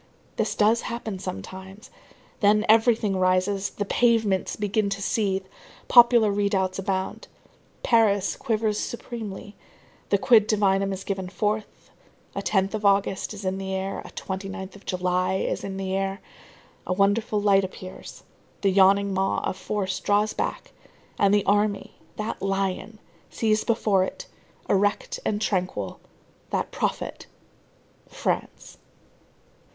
This 0.35 0.55
does 0.55 0.81
happen 0.81 1.19
sometimes. 1.19 1.91
Then 2.39 2.65
everything 2.67 3.17
rises, 3.17 3.69
the 3.69 3.85
pavements 3.85 4.55
begin 4.55 4.89
to 4.89 4.99
seethe, 4.99 5.45
popular 5.87 6.31
redoubts 6.31 6.79
abound. 6.79 7.27
Paris 7.83 8.35
quivers 8.35 8.79
supremely, 8.79 9.55
the 10.09 10.17
quid 10.17 10.47
divinum 10.47 10.91
is 10.91 11.03
given 11.03 11.29
forth, 11.29 11.91
a 12.35 12.41
10th 12.41 12.73
of 12.73 12.83
August 12.83 13.31
is 13.31 13.45
in 13.45 13.59
the 13.59 13.75
air, 13.75 13.99
a 14.03 14.09
29th 14.09 14.75
of 14.75 14.87
July 14.87 15.35
is 15.35 15.63
in 15.63 15.77
the 15.77 15.95
air, 15.95 16.19
a 16.87 16.93
wonderful 16.93 17.39
light 17.39 17.63
appears, 17.63 18.23
the 18.61 18.71
yawning 18.71 19.13
maw 19.13 19.37
of 19.47 19.55
force 19.55 19.99
draws 19.99 20.33
back, 20.33 20.71
and 21.19 21.31
the 21.31 21.45
army, 21.45 21.93
that 22.15 22.41
lion, 22.41 22.97
sees 23.29 23.63
before 23.63 24.03
it, 24.03 24.25
erect 24.67 25.19
and 25.23 25.43
tranquil, 25.43 25.99
that 26.49 26.71
prophet, 26.71 27.27
France. 28.07 28.79